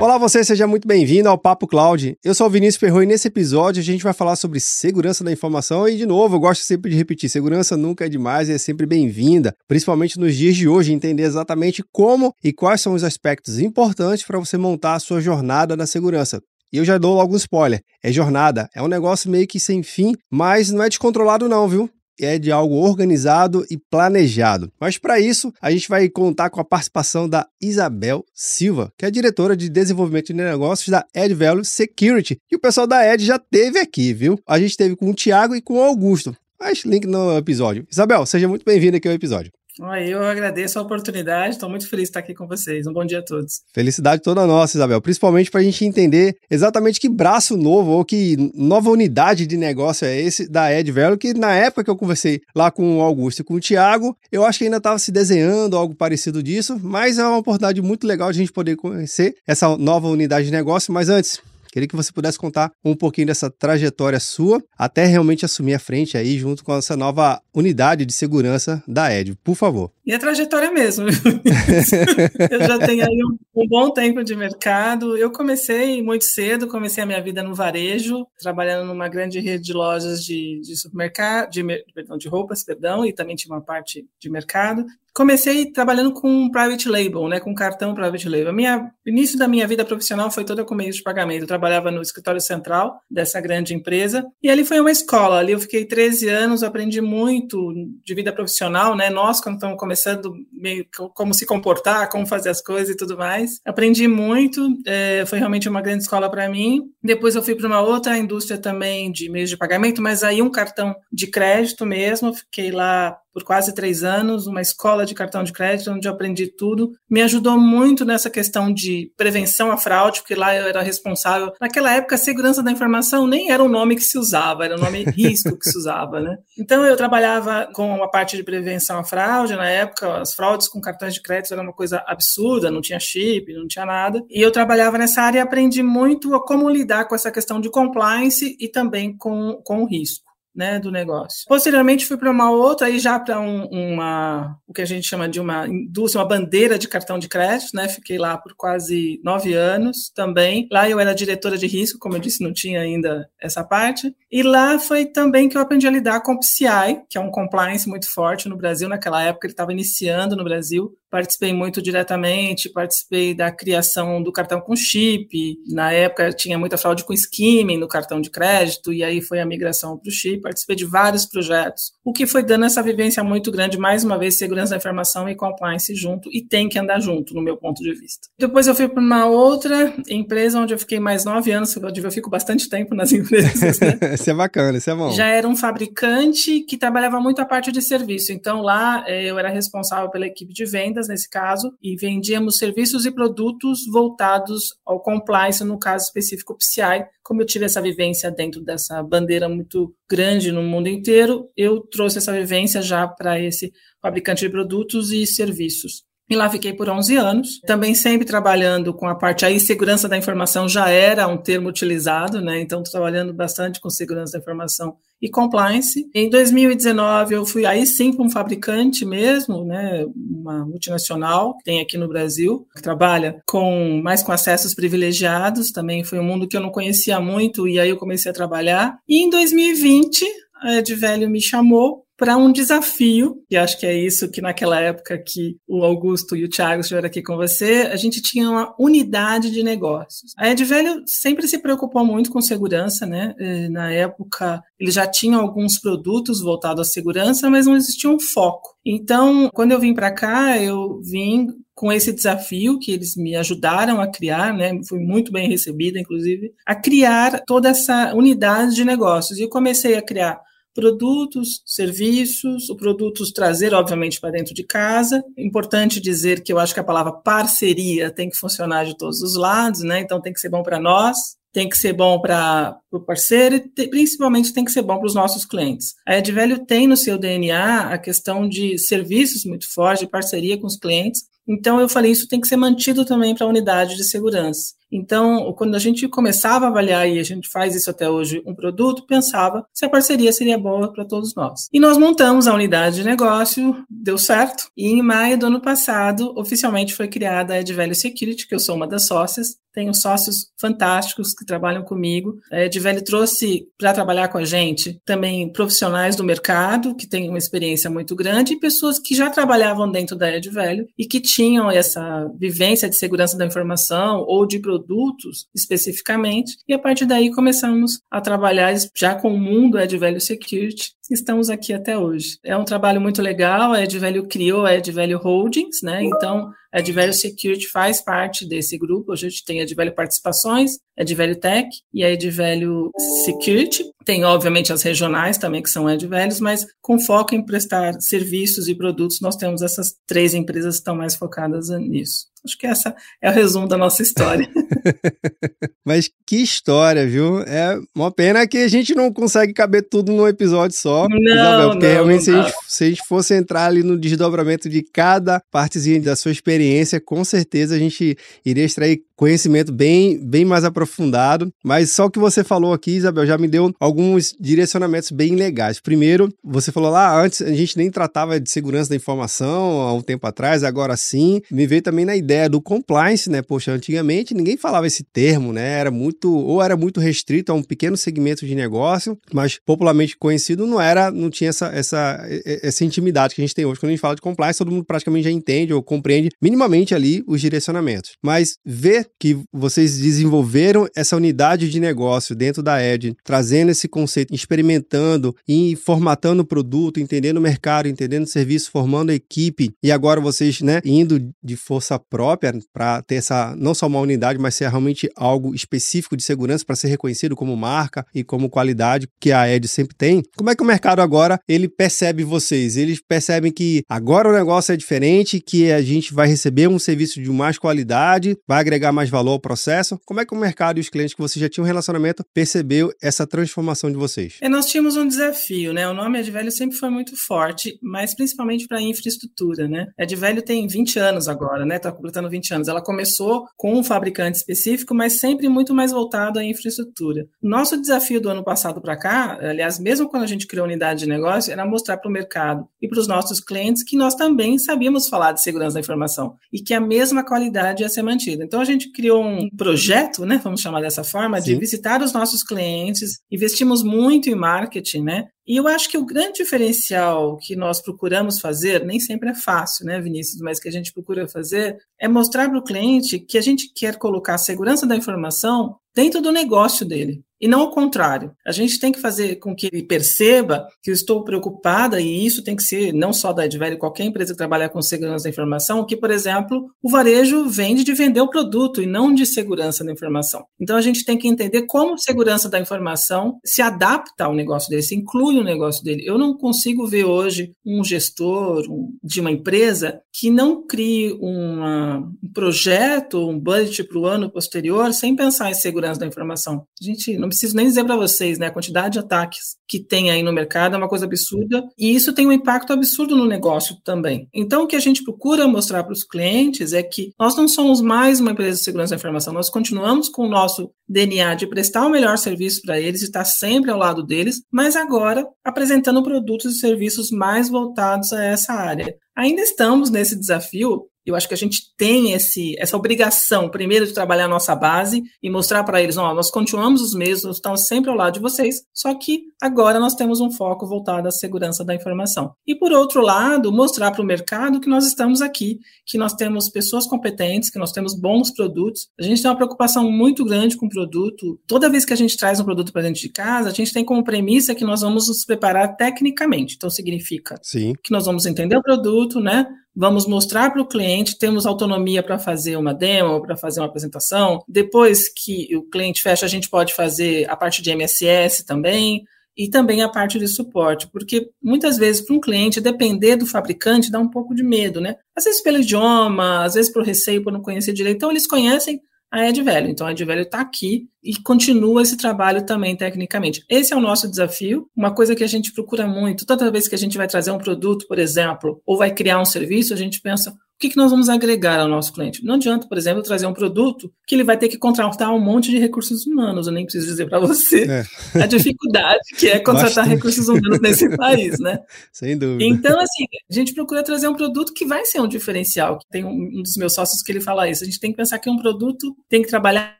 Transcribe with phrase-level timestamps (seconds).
[0.00, 2.16] Olá você, seja muito bem-vindo ao Papo Cloud.
[2.22, 5.32] Eu sou o Vinícius Ferro e nesse episódio a gente vai falar sobre segurança da
[5.32, 8.58] informação e de novo, eu gosto sempre de repetir, segurança nunca é demais e é
[8.58, 13.58] sempre bem-vinda, principalmente nos dias de hoje, entender exatamente como e quais são os aspectos
[13.58, 16.40] importantes para você montar a sua jornada na segurança.
[16.72, 17.80] E eu já dou logo um spoiler.
[18.00, 21.90] É jornada, é um negócio meio que sem fim, mas não é descontrolado não, viu?
[22.20, 24.72] É de algo organizado e planejado.
[24.80, 29.10] Mas para isso, a gente vai contar com a participação da Isabel Silva, que é
[29.10, 32.38] diretora de desenvolvimento de negócios da Ed Value Security.
[32.50, 34.38] E o pessoal da Ed já teve aqui, viu?
[34.46, 36.34] A gente teve com o Thiago e com o Augusto.
[36.60, 37.86] Mas link no episódio.
[37.90, 39.52] Isabel, seja muito bem-vinda aqui ao episódio.
[39.80, 42.86] Eu agradeço a oportunidade, estou muito feliz de estar aqui com vocês.
[42.86, 43.60] Um bom dia a todos.
[43.72, 48.36] Felicidade toda nossa, Isabel, principalmente para a gente entender exatamente que braço novo ou que
[48.54, 52.40] nova unidade de negócio é esse da Ed Velo, que na época que eu conversei
[52.54, 55.76] lá com o Augusto e com o Thiago, eu acho que ainda estava se desenhando
[55.76, 59.76] algo parecido disso, mas é uma oportunidade muito legal de a gente poder conhecer essa
[59.76, 60.92] nova unidade de negócio.
[60.92, 61.40] Mas antes,
[61.70, 66.16] Queria que você pudesse contar um pouquinho dessa trajetória sua até realmente assumir a frente
[66.16, 69.90] aí junto com essa nova unidade de segurança da Ed, por favor.
[70.06, 71.06] E a trajetória mesmo.
[72.50, 75.16] eu já tenho aí um, um, bom tempo de mercado.
[75.16, 79.72] Eu comecei muito cedo, comecei a minha vida no varejo, trabalhando numa grande rede de
[79.72, 81.62] lojas de, de supermercado, de,
[81.94, 84.86] perdão, de roupas, perdão, e também tinha uma parte de mercado
[85.18, 88.52] comecei trabalhando com private label, né, com cartão private label.
[88.52, 91.42] Minha início da minha vida profissional foi toda com meios de pagamento.
[91.42, 95.40] Eu trabalhava no escritório central dessa grande empresa e ali foi uma escola.
[95.40, 97.74] Ali eu fiquei 13 anos, aprendi muito
[98.04, 99.10] de vida profissional, né?
[99.10, 103.60] Nós quando estamos começando meio como se comportar, como fazer as coisas e tudo mais.
[103.66, 106.82] Aprendi muito, é, foi realmente uma grande escola para mim.
[107.02, 110.50] Depois eu fui para uma outra indústria também de meios de pagamento, mas aí um
[110.50, 112.32] cartão de crédito mesmo.
[112.32, 116.48] Fiquei lá por quase três anos, uma escola de cartão de crédito, onde eu aprendi
[116.48, 116.92] tudo.
[117.08, 121.52] Me ajudou muito nessa questão de prevenção à fraude, porque lá eu era responsável.
[121.60, 124.80] Naquela época, a segurança da informação nem era o nome que se usava, era o
[124.80, 126.36] nome risco que se usava, né?
[126.58, 129.54] Então, eu trabalhava com a parte de prevenção à fraude.
[129.54, 133.52] Na época, as fraudes com cartões de crédito era uma coisa absurda, não tinha chip,
[133.54, 134.20] não tinha nada.
[134.28, 137.70] E eu trabalhava nessa área e aprendi muito a como lidar com essa questão de
[137.70, 140.27] compliance e também com, com o risco
[140.58, 141.44] né, do negócio.
[141.46, 145.28] Posteriormente fui para uma outra, aí já para um, uma, o que a gente chama
[145.28, 149.54] de uma indústria, uma bandeira de cartão de crédito, né, fiquei lá por quase nove
[149.54, 150.66] anos também.
[150.72, 154.12] Lá eu era diretora de risco, como eu disse, não tinha ainda essa parte.
[154.32, 157.30] E lá foi também que eu aprendi a lidar com o PCI, que é um
[157.30, 162.68] compliance muito forte no Brasil, naquela época ele estava iniciando no Brasil, participei muito diretamente,
[162.68, 165.56] participei da criação do cartão com chip.
[165.66, 169.46] Na época tinha muita fraude com skimming no cartão de crédito, e aí foi a
[169.46, 170.47] migração para o chip.
[170.48, 174.38] Participei de vários projetos, o que foi dando essa vivência muito grande, mais uma vez,
[174.38, 177.92] segurança da informação e compliance junto, e tem que andar junto, no meu ponto de
[177.92, 178.28] vista.
[178.38, 182.30] Depois eu fui para uma outra empresa onde eu fiquei mais nove anos, eu fico
[182.30, 183.78] bastante tempo nas empresas.
[183.78, 183.98] Né?
[184.14, 185.12] isso é bacana, isso é bom.
[185.12, 189.38] Já era um fabricante que trabalhava muito a parte de serviço, então lá eh, eu
[189.38, 194.76] era responsável pela equipe de venda vendas nesse caso, e vendíamos serviços e produtos voltados
[194.86, 197.06] ao compliance, no caso específico PCI.
[197.28, 202.16] Como eu tive essa vivência dentro dessa bandeira muito grande no mundo inteiro, eu trouxe
[202.16, 203.70] essa vivência já para esse
[204.00, 206.04] fabricante de produtos e serviços.
[206.30, 210.16] E lá fiquei por 11 anos, também sempre trabalhando com a parte aí, segurança da
[210.16, 212.62] informação já era um termo utilizado, né?
[212.62, 216.08] Então, trabalhando bastante com segurança da informação e compliance.
[216.14, 220.04] Em 2019, eu fui aí sim para um fabricante mesmo, né?
[220.14, 226.04] Uma multinacional que tem aqui no Brasil, que trabalha com mais com acessos privilegiados, também
[226.04, 228.98] foi um mundo que eu não conhecia muito, e aí eu comecei a trabalhar.
[229.08, 230.24] E em 2020,
[230.62, 235.16] a Edvelho me chamou para um desafio, e acho que é isso que naquela época
[235.24, 239.52] que o Augusto e o Thiago estiveram aqui com você, a gente tinha uma unidade
[239.52, 240.32] de negócios.
[240.36, 243.36] A Edvelho sempre se preocupou muito com segurança, né?
[243.38, 248.18] Eh, na época, ele já tinha alguns produtos voltados à segurança, mas não existia um
[248.18, 248.76] foco.
[248.84, 254.00] Então, quando eu vim para cá, eu vim com esse desafio que eles me ajudaram
[254.00, 254.72] a criar, né?
[254.88, 259.38] Fui muito bem recebida, inclusive, a criar toda essa unidade de negócios.
[259.38, 260.40] E comecei a criar
[260.78, 265.24] produtos, serviços, o produtos trazer, obviamente, para dentro de casa.
[265.36, 269.34] Importante dizer que eu acho que a palavra parceria tem que funcionar de todos os
[269.34, 269.98] lados, né?
[269.98, 271.16] Então tem que ser bom para nós,
[271.52, 275.08] tem que ser bom para o parceiro e te, principalmente tem que ser bom para
[275.08, 275.96] os nossos clientes.
[276.06, 280.68] A Edvelho tem no seu DNA a questão de serviços muito forte, de parceria com
[280.68, 281.24] os clientes.
[281.48, 284.77] Então eu falei, isso tem que ser mantido também para a unidade de segurança.
[284.90, 288.54] Então, quando a gente começava a avaliar, e a gente faz isso até hoje, um
[288.54, 291.68] produto, pensava se a parceria seria boa para todos nós.
[291.72, 296.32] E nós montamos a unidade de negócio, deu certo, e em maio do ano passado,
[296.36, 301.32] oficialmente foi criada a Edvelho Security, que eu sou uma das sócias, tenho sócios fantásticos
[301.32, 302.38] que trabalham comigo.
[302.50, 307.38] A Edvelho trouxe para trabalhar com a gente também profissionais do mercado, que têm uma
[307.38, 312.28] experiência muito grande, e pessoas que já trabalhavam dentro da Edvelho e que tinham essa
[312.38, 318.00] vivência de segurança da informação ou de produtos produtos especificamente, e a partir daí começamos
[318.10, 322.38] a trabalhar já com o mundo Edvelho Security, estamos aqui até hoje.
[322.44, 326.02] É um trabalho muito legal, a Edvelho criou a Edvelho Holdings, né?
[326.02, 329.12] Então, a Edvelho Security faz parte desse grupo.
[329.12, 332.90] A gente tem a Edvelho Participações, a Edvelho Tech e a Edvelho
[333.24, 333.84] Security.
[334.04, 338.74] Tem, obviamente, as regionais também, que são Edvelhos, mas com foco em prestar serviços e
[338.74, 342.26] produtos, nós temos essas três empresas que estão mais focadas nisso.
[342.48, 344.48] Acho que essa é o resumo da nossa história.
[345.84, 347.40] Mas que história, viu?
[347.40, 351.70] É uma pena que a gente não consegue caber tudo num episódio só, não, Isabel,
[351.70, 354.68] porque não, realmente não se, a gente, se a gente fosse entrar ali no desdobramento
[354.68, 360.44] de cada partezinha da sua experiência, com certeza a gente iria extrair conhecimento bem, bem
[360.44, 361.52] mais aprofundado.
[361.64, 365.80] Mas só o que você falou aqui, Isabel, já me deu alguns direcionamentos bem legais.
[365.80, 370.02] Primeiro, você falou lá, antes a gente nem tratava de segurança da informação há um
[370.02, 371.40] tempo atrás, agora sim.
[371.50, 373.40] Me veio também na ideia do compliance, né?
[373.40, 375.78] Poxa, antigamente ninguém falava esse termo, né?
[375.78, 380.66] Era muito, ou era muito restrito a um pequeno segmento de negócio, mas popularmente conhecido
[380.66, 383.80] não era, não tinha essa, essa, essa intimidade que a gente tem hoje.
[383.80, 387.24] Quando a gente fala de compliance, todo mundo praticamente já entende ou compreende minimamente ali
[387.26, 388.12] os direcionamentos.
[388.22, 394.34] Mas ver que vocês desenvolveram essa unidade de negócio dentro da Ed, trazendo esse conceito,
[394.34, 399.92] experimentando e formatando o produto, entendendo o mercado, entendendo o serviço, formando a equipe e
[399.92, 404.56] agora vocês, né, indo de força própria para ter essa não só uma unidade, mas
[404.56, 409.30] ser realmente algo específico de segurança para ser reconhecido como marca e como qualidade que
[409.30, 410.20] a Ed sempre tem.
[410.36, 412.76] Como é que o mercado agora ele percebe vocês?
[412.76, 417.22] Eles percebem que agora o negócio é diferente, que a gente vai receber um serviço
[417.22, 419.96] de mais qualidade, vai agregar mais valor ao processo?
[420.04, 422.92] Como é que o mercado e os clientes que você já tinha um relacionamento percebeu
[423.00, 424.38] essa transformação de vocês?
[424.40, 425.88] É, nós tínhamos um desafio, né?
[425.88, 429.86] O nome Edvelho sempre foi muito forte, mas principalmente para infraestrutura, né?
[429.96, 431.76] Edvelho tem 20 anos agora, né?
[431.76, 432.68] Está completando 20 anos.
[432.68, 437.26] Ela começou com um fabricante específico, mas sempre muito mais voltado à infraestrutura.
[437.42, 441.00] Nosso desafio do ano passado para cá, aliás, mesmo quando a gente criou a unidade
[441.00, 444.58] de negócio, era mostrar para o mercado e para os nossos clientes que nós também
[444.58, 448.42] sabíamos falar de segurança da informação e que a mesma qualidade ia ser mantida.
[448.42, 451.52] Então a gente criou um projeto, né, vamos chamar dessa forma, Sim.
[451.52, 455.26] de visitar os nossos clientes, investimos muito em marketing, né?
[455.48, 459.86] E eu acho que o grande diferencial que nós procuramos fazer, nem sempre é fácil,
[459.86, 463.40] né, Vinícius, mas que a gente procura fazer, é mostrar para o cliente que a
[463.40, 467.24] gente quer colocar a segurança da informação dentro do negócio dele.
[467.40, 468.32] E não o contrário.
[468.46, 472.42] A gente tem que fazer com que ele perceba que eu estou preocupada, e isso
[472.42, 475.84] tem que ser não só da Edvelho, qualquer empresa que trabalha com segurança da informação,
[475.84, 479.92] que, por exemplo, o varejo vende de vender o produto e não de segurança da
[479.92, 480.44] informação.
[480.60, 484.82] Então a gente tem que entender como segurança da informação se adapta ao negócio dele,
[484.82, 486.02] se inclui no negócio dele.
[486.04, 488.62] Eu não consigo ver hoje um gestor
[489.02, 494.92] de uma empresa que não crie uma, um projeto, um budget para o ano posterior
[494.92, 496.64] sem pensar em segurança da informação.
[496.80, 498.46] A gente não preciso nem dizer para vocês, né?
[498.46, 502.12] A quantidade de ataques que tem aí no mercado é uma coisa absurda e isso
[502.12, 504.28] tem um impacto absurdo no negócio também.
[504.32, 507.80] Então, o que a gente procura mostrar para os clientes é que nós não somos
[507.80, 511.86] mais uma empresa de segurança da informação, nós continuamos com o nosso DNA de prestar
[511.86, 516.60] o melhor serviço para eles estar sempre ao lado deles, mas agora apresentando produtos e
[516.60, 518.94] serviços mais voltados a essa área.
[519.16, 523.94] Ainda estamos nesse desafio eu acho que a gente tem esse, essa obrigação, primeiro, de
[523.94, 527.90] trabalhar a nossa base e mostrar para eles: ó, nós continuamos os mesmos, estamos sempre
[527.90, 531.74] ao lado de vocês, só que agora nós temos um foco voltado à segurança da
[531.74, 532.32] informação.
[532.46, 536.50] E, por outro lado, mostrar para o mercado que nós estamos aqui, que nós temos
[536.50, 538.88] pessoas competentes, que nós temos bons produtos.
[539.00, 541.40] A gente tem uma preocupação muito grande com o produto.
[541.46, 543.84] Toda vez que a gente traz um produto para dentro de casa, a gente tem
[543.84, 546.56] como premissa que nós vamos nos preparar tecnicamente.
[546.56, 547.72] Então, significa Sim.
[547.82, 549.46] que nós vamos entender o produto, né?
[549.74, 554.42] Vamos mostrar para o cliente, temos autonomia para fazer uma demo, para fazer uma apresentação.
[554.48, 559.04] Depois que o cliente fecha, a gente pode fazer a parte de MSS também
[559.36, 563.90] e também a parte de suporte, porque muitas vezes para um cliente depender do fabricante
[563.90, 564.96] dá um pouco de medo, né?
[565.16, 567.98] Às vezes pelo idioma, às vezes por receio, por não conhecer direito.
[567.98, 569.68] Então eles conhecem a Ed Velho.
[569.68, 573.44] Então a Ed Velho está aqui e continua esse trabalho também tecnicamente.
[573.48, 574.68] Esse é o nosso desafio.
[574.76, 577.38] Uma coisa que a gente procura muito, toda vez que a gente vai trazer um
[577.38, 580.90] produto, por exemplo, ou vai criar um serviço, a gente pensa o que, que nós
[580.90, 582.24] vamos agregar ao nosso cliente?
[582.24, 585.52] Não adianta, por exemplo, trazer um produto que ele vai ter que contratar um monte
[585.52, 586.48] de recursos humanos.
[586.48, 588.20] Eu nem preciso dizer para você é.
[588.20, 589.88] a dificuldade que é contratar Bastante.
[589.90, 591.60] recursos humanos nesse país, né?
[591.92, 592.42] Sem dúvida.
[592.42, 595.78] Então, assim, a gente procura trazer um produto que vai ser um diferencial.
[595.92, 597.62] Tem um, um dos meus sócios que ele fala isso.
[597.62, 599.78] A gente tem que pensar que um produto tem que trabalhar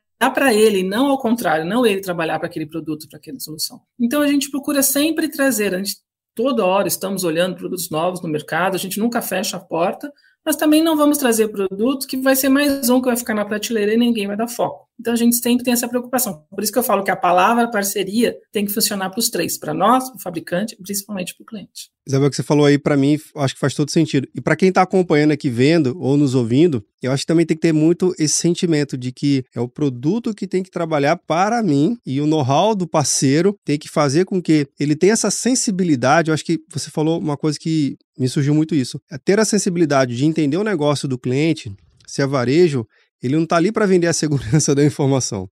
[0.32, 3.80] para ele, não ao contrário, não ele trabalhar para aquele produto, para aquela solução.
[3.98, 5.96] Então a gente procura sempre trazer, a gente
[6.36, 10.12] toda hora estamos olhando produtos novos no mercado, a gente nunca fecha a porta,
[10.48, 13.44] mas também não vamos trazer produto que vai ser mais um que vai ficar na
[13.44, 14.87] prateleira e ninguém vai dar foco.
[15.00, 16.44] Então a gente sempre tem essa preocupação.
[16.50, 19.58] Por isso que eu falo que a palavra parceria tem que funcionar para os três,
[19.58, 21.90] para nós, o fabricante principalmente para o cliente.
[22.06, 24.26] Isabel, o que você falou aí, para mim, acho que faz todo sentido.
[24.34, 27.56] E para quem está acompanhando aqui, vendo ou nos ouvindo, eu acho que também tem
[27.56, 31.62] que ter muito esse sentimento de que é o produto que tem que trabalhar para
[31.62, 36.30] mim e o know-how do parceiro tem que fazer com que ele tenha essa sensibilidade.
[36.30, 38.98] Eu acho que você falou uma coisa que me surgiu muito isso.
[39.12, 41.70] É ter a sensibilidade de entender o negócio do cliente,
[42.06, 42.86] se é varejo,
[43.22, 45.48] ele não está ali para vender a segurança da informação.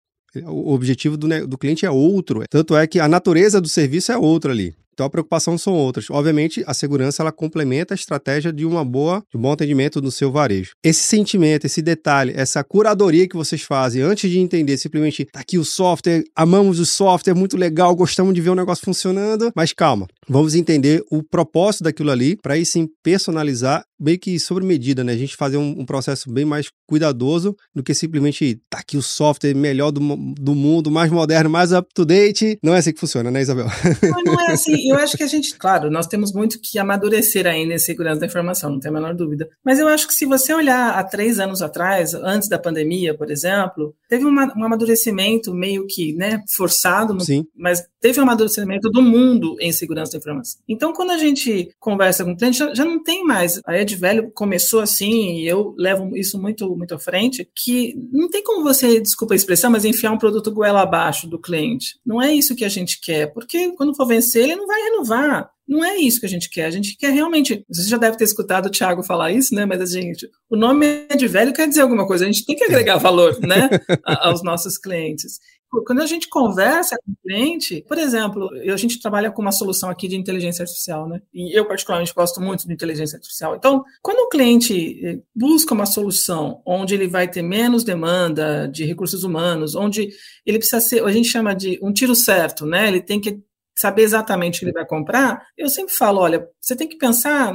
[0.47, 2.43] O objetivo do, do cliente é outro.
[2.49, 4.73] Tanto é que a natureza do serviço é outra ali.
[4.93, 6.09] Então a preocupação são outras.
[6.09, 10.11] Obviamente, a segurança ela complementa a estratégia de uma boa, de um bom atendimento no
[10.11, 10.73] seu varejo.
[10.83, 15.57] Esse sentimento, esse detalhe, essa curadoria que vocês fazem antes de entender simplesmente tá aqui
[15.57, 20.07] o software, amamos o software, muito legal, gostamos de ver o negócio funcionando, mas calma,
[20.29, 25.13] vamos entender o propósito daquilo ali para aí sim personalizar meio que sobre medida, né?
[25.13, 29.01] A gente fazer um, um, processo bem mais cuidadoso do que simplesmente tá aqui o
[29.01, 29.99] software melhor do,
[30.35, 32.59] do mundo, mais moderno, mais up to date.
[32.61, 33.67] Não é assim que funciona, né, Isabel?
[34.03, 37.47] Não, não é assim eu acho que a gente, claro, nós temos muito que amadurecer
[37.47, 39.49] ainda em segurança da informação, não tem a menor dúvida.
[39.63, 43.31] Mas eu acho que se você olhar há três anos atrás, antes da pandemia, por
[43.31, 47.45] exemplo, teve uma, um amadurecimento meio que né, forçado, Sim.
[47.55, 50.61] mas teve um amadurecimento do mundo em segurança da informação.
[50.67, 53.61] Então, quando a gente conversa com o cliente, já, já não tem mais.
[53.65, 58.29] A Ed Velho começou assim, e eu levo isso muito, muito à frente, que não
[58.29, 61.97] tem como você, desculpa a expressão, mas enfiar um produto goela abaixo do cliente.
[62.05, 64.81] Não é isso que a gente quer, porque quando for vencer, ele não vai vai
[64.81, 65.49] renovar.
[65.67, 66.65] Não é isso que a gente quer.
[66.65, 67.63] A gente quer realmente.
[67.69, 69.65] Você já deve ter escutado o Thiago falar isso, né?
[69.65, 72.25] Mas a gente, o nome é de velho quer dizer alguma coisa.
[72.25, 73.69] A gente tem que agregar valor, né,
[74.03, 75.39] aos nossos clientes.
[75.81, 79.89] Quando a gente conversa com o cliente, por exemplo, a gente trabalha com uma solução
[79.89, 81.21] aqui de inteligência artificial, né?
[81.33, 83.55] E eu, particularmente, gosto muito de inteligência artificial.
[83.55, 88.85] Então, quando o cliente eh, busca uma solução onde ele vai ter menos demanda de
[88.85, 90.09] recursos humanos, onde
[90.45, 92.87] ele precisa ser, a gente chama de um tiro certo, né?
[92.87, 93.39] Ele tem que
[93.75, 97.53] saber exatamente o que ele vai comprar, eu sempre falo, olha, você tem que pensar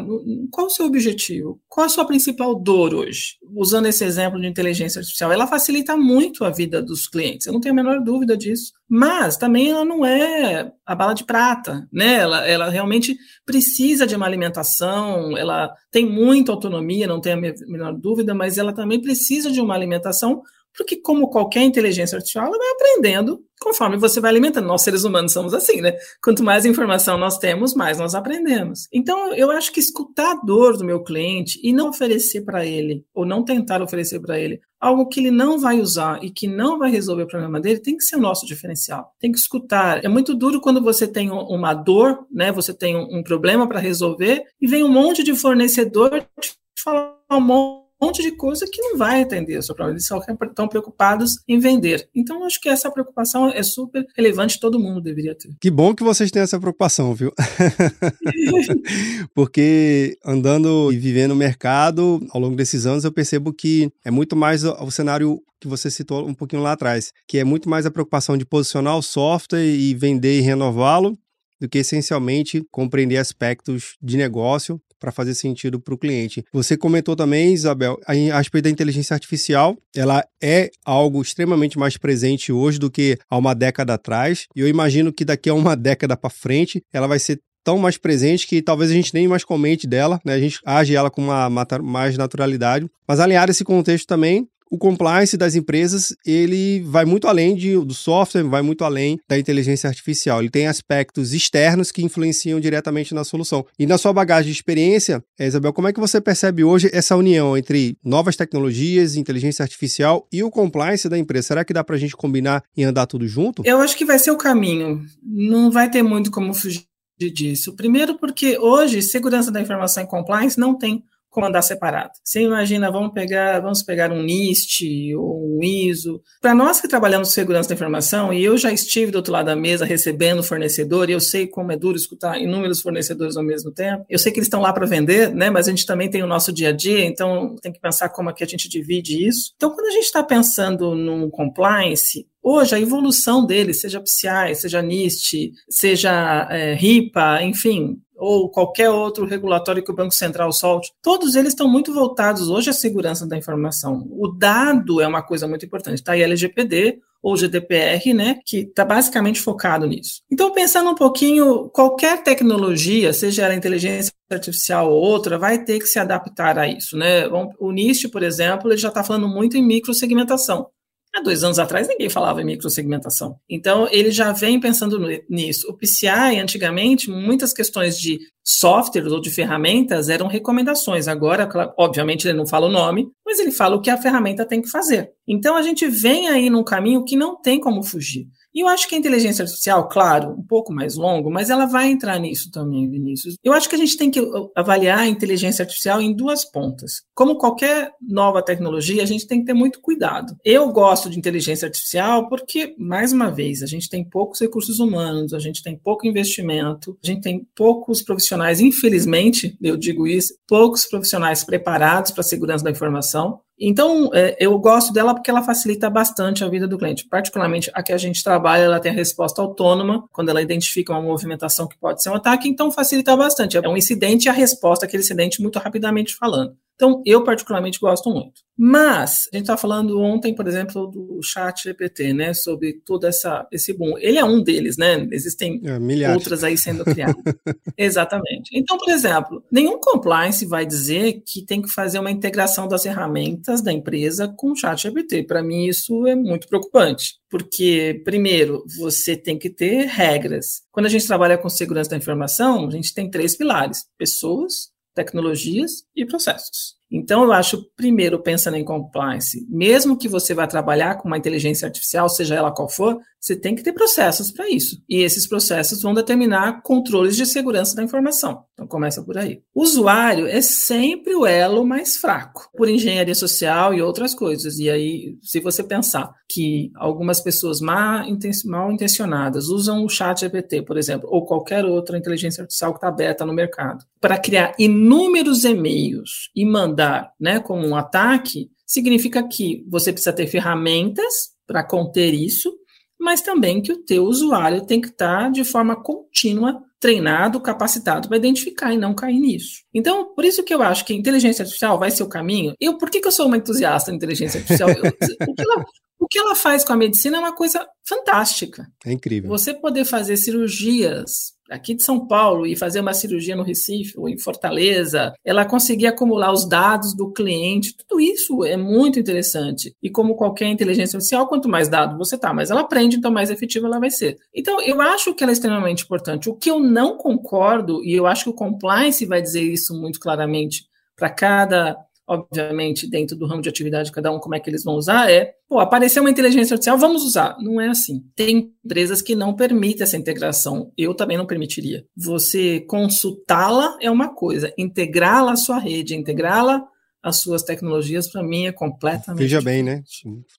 [0.51, 3.37] qual o seu objetivo, qual a sua principal dor hoje.
[3.55, 7.61] Usando esse exemplo de inteligência artificial, ela facilita muito a vida dos clientes, eu não
[7.61, 8.73] tenho a menor dúvida disso.
[8.89, 12.15] Mas também ela não é a bala de prata, né?
[12.15, 17.93] Ela, ela realmente precisa de uma alimentação, ela tem muita autonomia, não tenho a menor
[17.93, 20.43] dúvida, mas ela também precisa de uma alimentação
[20.79, 24.67] porque, como qualquer inteligência artificial, ela vai aprendendo conforme você vai alimentando.
[24.67, 25.97] Nós, seres humanos, somos assim, né?
[26.23, 28.89] Quanto mais informação nós temos, mais nós aprendemos.
[28.93, 33.05] Então, eu acho que escutar a dor do meu cliente e não oferecer para ele,
[33.15, 36.79] ou não tentar oferecer para ele, algo que ele não vai usar e que não
[36.79, 39.13] vai resolver o problema dele, tem que ser o nosso diferencial.
[39.19, 40.05] Tem que escutar.
[40.05, 42.53] É muito duro quando você tem uma dor, né?
[42.53, 47.41] Você tem um problema para resolver e vem um monte de fornecedor te falar um
[47.41, 49.97] monte monte de coisa que não vai atender a sua problema.
[49.97, 52.09] Eles só estão preocupados em vender.
[52.15, 55.51] Então, acho que essa preocupação é super relevante, todo mundo deveria ter.
[55.61, 57.33] Que bom que vocês têm essa preocupação, viu?
[59.35, 64.37] Porque andando e vivendo o mercado ao longo desses anos, eu percebo que é muito
[64.37, 67.91] mais o cenário que você citou um pouquinho lá atrás, que é muito mais a
[67.91, 71.19] preocupação de posicionar o software e vender e renová-lo,
[71.61, 76.45] do que essencialmente compreender aspectos de negócio para fazer sentido para o cliente.
[76.53, 81.97] Você comentou também, Isabel, a, a respeito da inteligência artificial, ela é algo extremamente mais
[81.97, 84.47] presente hoje do que há uma década atrás.
[84.55, 87.99] E eu imagino que daqui a uma década para frente, ela vai ser tão mais
[87.99, 90.33] presente que talvez a gente nem mais comente dela, né?
[90.33, 92.87] A gente age ela com uma, uma mais naturalidade.
[93.07, 97.95] Mas alinhar esse contexto também, o compliance das empresas, ele vai muito além de, do
[97.95, 100.41] software, vai muito além da inteligência artificial.
[100.41, 103.65] Ele tem aspectos externos que influenciam diretamente na solução.
[103.79, 107.57] E na sua bagagem de experiência, Isabel, como é que você percebe hoje essa união
[107.57, 111.49] entre novas tecnologias, inteligência artificial e o compliance da empresa?
[111.49, 113.63] Será que dá para a gente combinar e andar tudo junto?
[113.65, 115.03] Eu acho que vai ser o caminho.
[115.23, 116.85] Não vai ter muito como fugir
[117.27, 117.75] disso.
[117.75, 122.11] Primeiro, porque hoje segurança da informação e compliance não tem como andar separado.
[122.25, 126.21] Você imagina, vamos pegar, vamos pegar um NIST ou um ISO.
[126.41, 129.57] Para nós que trabalhamos segurança da informação, e eu já estive do outro lado da
[129.57, 134.05] mesa recebendo fornecedor, e eu sei como é duro escutar inúmeros fornecedores ao mesmo tempo.
[134.09, 135.51] Eu sei que eles estão lá para vender, né?
[135.51, 138.31] Mas a gente também tem o nosso dia a dia, então tem que pensar como
[138.31, 139.53] é que a gente divide isso.
[139.57, 144.81] Então, quando a gente está pensando no compliance, Hoje, a evolução dele, seja PCI, seja
[144.81, 151.35] NIST, seja é, RIPA, enfim, ou qualquer outro regulatório que o Banco Central solte, todos
[151.35, 154.09] eles estão muito voltados hoje à segurança da informação.
[154.13, 155.97] O dado é uma coisa muito importante.
[155.97, 160.23] Está aí LGPD ou GDPR, né, que está basicamente focado nisso.
[160.33, 165.87] Então, pensando um pouquinho, qualquer tecnologia, seja ela inteligência artificial ou outra, vai ter que
[165.87, 167.27] se adaptar a isso, né?
[167.59, 170.69] O NIST, por exemplo, ele já está falando muito em microsegmentação.
[171.15, 173.37] Há dois anos atrás ninguém falava em microsegmentação.
[173.49, 174.99] Então, ele já vem pensando
[175.29, 175.67] nisso.
[175.69, 181.09] O PCI, antigamente, muitas questões de softwares ou de ferramentas eram recomendações.
[181.09, 181.49] Agora,
[181.79, 184.71] obviamente, ele não fala o nome, mas ele fala o que a ferramenta tem que
[184.71, 185.11] fazer.
[185.27, 188.27] Então, a gente vem aí num caminho que não tem como fugir.
[188.55, 191.91] E eu acho que a inteligência artificial, claro, um pouco mais longo, mas ela vai
[191.91, 193.37] entrar nisso também, Vinícius.
[193.45, 194.21] Eu acho que a gente tem que
[194.57, 197.03] avaliar a inteligência artificial em duas pontas.
[197.15, 200.35] Como qualquer nova tecnologia, a gente tem que ter muito cuidado.
[200.45, 205.33] Eu gosto de inteligência artificial porque, mais uma vez, a gente tem poucos recursos humanos,
[205.33, 210.87] a gente tem pouco investimento, a gente tem poucos profissionais, infelizmente, eu digo isso, poucos
[210.87, 213.41] profissionais preparados para a segurança da informação.
[213.61, 217.07] Então, é, eu gosto dela porque ela facilita bastante a vida do cliente.
[217.09, 221.03] Particularmente a que a gente trabalha, ela tem a resposta autônoma, quando ela identifica uma
[221.03, 223.57] movimentação que pode ser um ataque, então facilita bastante.
[223.57, 226.57] É um incidente e a resposta àquele incidente muito rapidamente falando.
[226.79, 228.41] Então, eu particularmente gosto muito.
[228.57, 233.47] Mas, a gente estava falando ontem, por exemplo, do chat GPT, né, sobre todo essa,
[233.51, 233.99] esse boom.
[233.99, 235.07] Ele é um deles, né?
[235.11, 237.17] Existem é, outras aí sendo criadas.
[237.77, 238.51] Exatamente.
[238.53, 243.61] Então, por exemplo, nenhum compliance vai dizer que tem que fazer uma integração das ferramentas
[243.61, 245.25] da empresa com o chat GPT.
[245.25, 247.17] Para mim, isso é muito preocupante.
[247.29, 250.63] Porque, primeiro, você tem que ter regras.
[250.71, 255.87] Quando a gente trabalha com segurança da informação, a gente tem três pilares: pessoas, tecnologias
[255.95, 256.78] e processos.
[256.91, 261.67] Então, eu acho, primeiro, pensando em compliance, mesmo que você vá trabalhar com uma inteligência
[261.67, 264.83] artificial, seja ela qual for, você tem que ter processos para isso.
[264.89, 268.45] E esses processos vão determinar controles de segurança da informação.
[268.55, 269.43] Então, começa por aí.
[269.55, 274.59] O usuário é sempre o elo mais fraco, por engenharia social e outras coisas.
[274.59, 280.77] E aí, se você pensar que algumas pessoas mal intencionadas usam o chat GPT, por
[280.77, 286.31] exemplo, ou qualquer outra inteligência artificial que está aberta no mercado, para criar inúmeros e-mails
[286.35, 292.15] e mandar andar né, como um ataque, significa que você precisa ter ferramentas para conter
[292.15, 292.55] isso,
[292.99, 298.09] mas também que o teu usuário tem que estar tá de forma contínua treinado, capacitado
[298.09, 299.63] para identificar e não cair nisso.
[299.75, 302.55] Então, por isso que eu acho que a inteligência artificial vai ser o caminho.
[302.61, 304.69] Eu, por que, que eu sou uma entusiasta da inteligência artificial?
[304.79, 304.85] Eu,
[305.29, 305.65] o, que ela,
[305.99, 308.67] o que ela faz com a medicina é uma coisa fantástica.
[308.85, 309.29] É incrível.
[309.31, 314.09] Você poder fazer cirurgias aqui de São Paulo e fazer uma cirurgia no Recife ou
[314.09, 319.75] em Fortaleza, ela conseguir acumular os dados do cliente, tudo isso é muito interessante.
[319.83, 323.31] E como qualquer inteligência artificial, quanto mais dado você tá, mais ela aprende, então mais
[323.31, 324.19] efetiva ela vai ser.
[324.35, 326.29] Então, eu acho que ela é extremamente importante.
[326.29, 329.99] O que eu não concordo, e eu acho que o compliance vai dizer isso muito
[329.99, 331.77] claramente para cada
[332.09, 335.11] obviamente, dentro do ramo de atividade de cada um, como é que eles vão usar,
[335.11, 337.37] é, pô, apareceu uma inteligência artificial, vamos usar.
[337.41, 338.03] Não é assim.
[338.17, 340.73] Tem empresas que não permitem essa integração.
[340.77, 341.85] Eu também não permitiria.
[341.97, 346.67] Você consultá-la é uma coisa, integrá-la à sua rede, integrá-la
[347.03, 349.23] às suas tecnologias, para mim, é completamente.
[349.23, 349.83] Veja bem, né?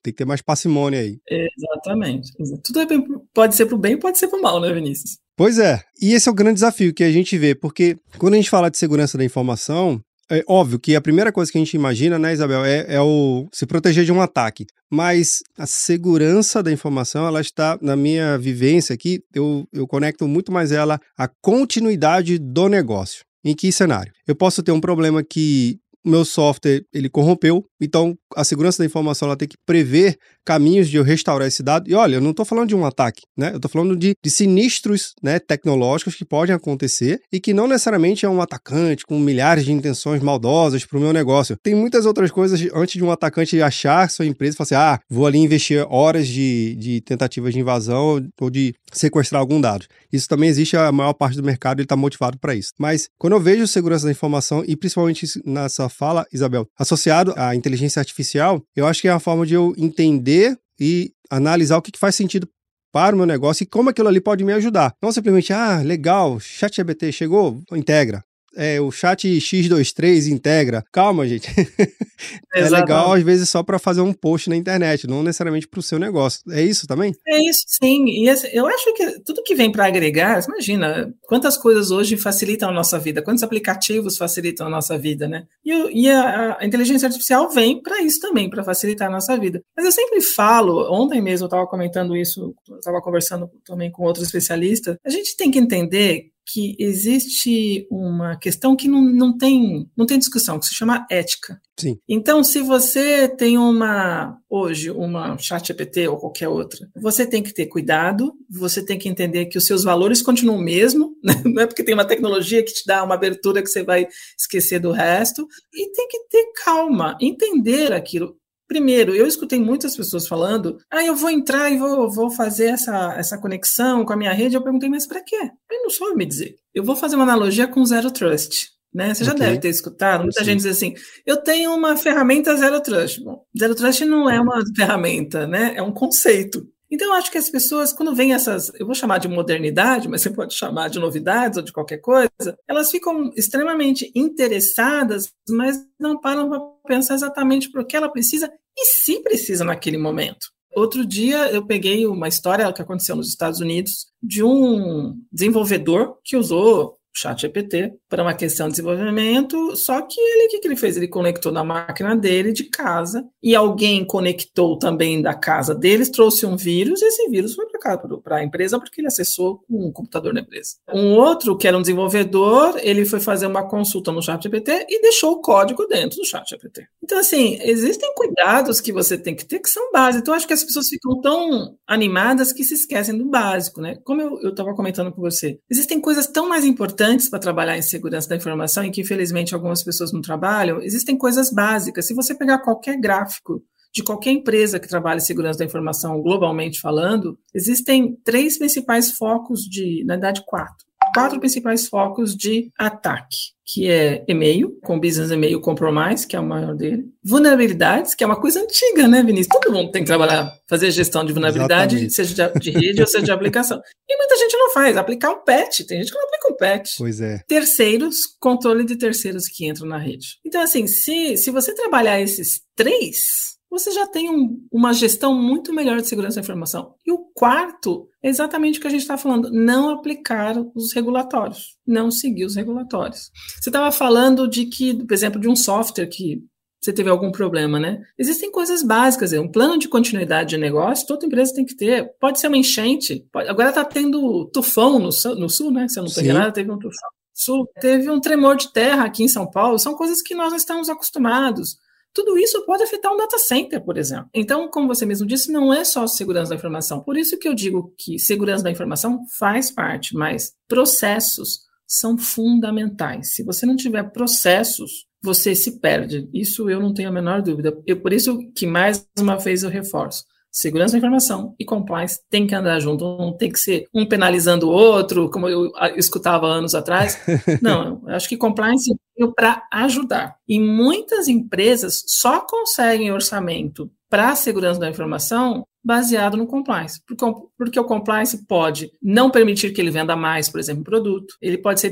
[0.04, 1.18] Tem que ter mais parcimônia aí.
[1.30, 2.32] Exatamente.
[2.64, 5.18] Tudo é bem, pode ser para o bem pode ser para o mal, né, Vinícius?
[5.38, 5.82] Pois é.
[6.02, 8.70] E esse é o grande desafio que a gente vê, porque quando a gente fala
[8.70, 12.32] de segurança da informação, é óbvio que a primeira coisa que a gente imagina, né,
[12.34, 14.66] Isabel, é, é, o se proteger de um ataque.
[14.90, 20.52] Mas a segurança da informação, ela está, na minha vivência aqui, eu, eu conecto muito
[20.52, 23.24] mais ela à continuidade do negócio.
[23.44, 24.12] Em que cenário?
[24.28, 29.28] Eu posso ter um problema que meu software ele corrompeu, Então, a segurança da informação
[29.28, 31.90] ela tem que prever caminhos de eu restaurar esse dado.
[31.90, 33.52] E olha, eu não estou falando de um ataque, né?
[33.52, 38.26] Eu estou falando de, de, sinistros né, tecnológicos que podem acontecer e que não necessariamente
[38.26, 41.56] é um atacante com milhares de intenções maldosas para o meu negócio.
[41.62, 45.00] Tem muitas outras coisas antes de um atacante achar sua empresa e falar assim: ah,
[45.10, 49.86] vou ali investir horas de, de tentativas de invasão ou de sequestrar algum dado.
[50.12, 52.72] Isso também existe, a maior parte do mercado está motivado para isso.
[52.80, 57.69] Mas quando eu vejo segurança da informação, e principalmente nessa fala, Isabel, associado à inteligência
[58.00, 62.16] artificial, eu acho que é uma forma de eu entender e analisar o que faz
[62.16, 62.48] sentido
[62.92, 64.94] para o meu negócio e como aquilo ali pode me ajudar.
[65.02, 68.24] Não simplesmente, ah, legal, ChatGPT chegou, integra
[68.56, 70.84] é, o chat X23 integra.
[70.92, 71.48] Calma, gente.
[72.56, 75.84] é legal, às vezes, só para fazer um post na internet, não necessariamente para o
[75.84, 76.42] seu negócio.
[76.52, 77.14] É isso também?
[77.28, 78.06] É isso, sim.
[78.08, 82.74] E eu acho que tudo que vem para agregar, imagina, quantas coisas hoje facilitam a
[82.74, 85.44] nossa vida, quantos aplicativos facilitam a nossa vida, né?
[85.66, 89.62] E, e a, a, inteligência artificial vem para isso também, para facilitar a nossa vida.
[89.76, 94.26] Mas eu sempre falo, ontem mesmo eu estava comentando isso, estava conversando também com outros
[94.26, 100.06] especialistas, a gente tem que entender que existe uma questão que não, não, tem, não
[100.06, 101.62] tem discussão, que se chama ética.
[101.80, 101.98] Sim.
[102.08, 107.54] Então, se você tem uma, hoje, uma chat EPT ou qualquer outra, você tem que
[107.54, 111.42] ter cuidado, você tem que entender que os seus valores continuam o mesmo, né?
[111.46, 114.08] não é porque tem uma tecnologia que te dá uma abertura que você vai
[114.38, 118.39] esquecer do resto, e tem que ter calma, entender aquilo.
[118.70, 123.16] Primeiro, eu escutei muitas pessoas falando, ah, eu vou entrar e vou, vou fazer essa,
[123.18, 124.56] essa conexão com a minha rede.
[124.56, 125.36] Eu perguntei, mas para quê?
[125.70, 126.56] Ele não soube me dizer.
[126.72, 128.70] Eu vou fazer uma analogia com Zero Trust.
[128.94, 129.12] Né?
[129.12, 129.48] Você já okay.
[129.48, 130.46] deve ter escutado, muita Sim.
[130.46, 130.94] gente diz assim,
[131.26, 133.24] eu tenho uma ferramenta Zero Trust.
[133.24, 135.74] Bom, Zero Trust não é uma ferramenta, né?
[135.76, 136.64] é um conceito.
[136.92, 140.22] Então, eu acho que as pessoas, quando vêm essas, eu vou chamar de modernidade, mas
[140.22, 146.20] você pode chamar de novidades ou de qualquer coisa, elas ficam extremamente interessadas, mas não
[146.20, 150.48] param para pensar exatamente por que ela precisa e se precisa naquele momento.
[150.76, 156.38] Outro dia eu peguei uma história que aconteceu nos Estados Unidos de um desenvolvedor que
[156.38, 160.76] usou chat GPT para uma questão de desenvolvimento, só que ele, o que, que ele
[160.76, 160.98] fez?
[160.98, 166.46] Ele conectou na máquina dele de casa e alguém conectou também da casa deles, trouxe
[166.46, 170.42] um vírus e esse vírus foi para a empresa porque ele acessou um computador da
[170.42, 170.78] empresa.
[170.92, 175.02] Um outro, que era um desenvolvedor, ele foi fazer uma consulta no chat GPT e
[175.02, 176.88] deixou o código dentro do chat GPT.
[177.04, 180.22] Então, assim, existem cuidados que você tem que ter que são básicos.
[180.22, 183.98] Então, acho que as pessoas ficam tão animadas que se esquecem do básico, né?
[184.04, 187.99] Como eu estava comentando com você, existem coisas tão mais importantes para trabalhar em segurança
[188.02, 192.08] da informação e que, infelizmente, algumas pessoas não trabalham, existem coisas básicas.
[192.08, 196.80] Se você pegar qualquer gráfico de qualquer empresa que trabalha em segurança da informação globalmente
[196.80, 203.90] falando, existem três principais focos de, na verdade, quatro quatro principais focos de ataque, que
[203.90, 207.06] é e-mail, com Business Email Compromise, que é o maior dele.
[207.24, 209.48] Vulnerabilidades, que é uma coisa antiga, né, Vinícius?
[209.48, 212.14] Todo mundo tem que trabalhar, fazer gestão de vulnerabilidade, Exatamente.
[212.14, 213.80] seja de, de rede ou seja de aplicação.
[214.08, 216.92] E muita gente não faz, aplicar um patch, tem gente que não aplica patch.
[216.98, 217.42] Pois é.
[217.48, 220.38] Terceiros, controle de terceiros que entram na rede.
[220.46, 225.72] Então, assim, se, se você trabalhar esses três, você já tem um, uma gestão muito
[225.72, 226.96] melhor de segurança da informação.
[227.06, 231.78] E o quarto é exatamente o que a gente está falando: não aplicar os regulatórios,
[231.86, 233.30] não seguir os regulatórios.
[233.62, 236.44] Você estava falando de que, por exemplo, de um software que
[236.82, 238.02] você teve algum problema, né?
[238.18, 242.14] Existem coisas básicas, um plano de continuidade de negócio, toda empresa tem que ter.
[242.20, 245.88] Pode ser uma enchente, pode, agora está tendo tufão no, no, sul, né?
[245.90, 247.10] Se eu não estou enganado, teve um tufão.
[247.34, 250.58] Sul, teve um tremor de terra aqui em São Paulo, são coisas que nós não
[250.58, 251.78] estamos acostumados.
[252.14, 254.30] Tudo isso pode afetar um data center, por exemplo.
[254.34, 257.02] Então, como você mesmo disse, não é só segurança da informação.
[257.02, 263.36] Por isso que eu digo que segurança da informação faz parte, mas processos são fundamentais.
[263.36, 266.30] Se você não tiver processos, você se perde.
[266.34, 267.78] Isso eu não tenho a menor dúvida.
[267.86, 272.48] Eu, por isso que mais uma vez eu reforço segurança da informação e compliance tem
[272.48, 276.74] que andar junto, não tem que ser um penalizando o outro, como eu escutava anos
[276.74, 277.20] atrás.
[277.62, 280.36] Não, eu acho que compliance veio para ajudar.
[280.48, 287.26] E muitas empresas só conseguem orçamento para a segurança da informação baseado no compliance, porque,
[287.58, 291.58] porque o compliance pode não permitir que ele venda mais, por exemplo, um produto, ele
[291.58, 291.90] pode ser